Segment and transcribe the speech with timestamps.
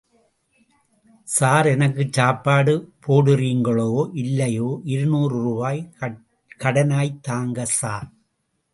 [1.27, 2.73] Sir எனக்கு சாப்பாடு
[3.05, 3.87] போடுறிங்களோ,
[4.23, 5.81] இல்லையோ இருநூறு ரூபாய்
[6.59, 8.09] கடனாய் தாங்க ஸார்.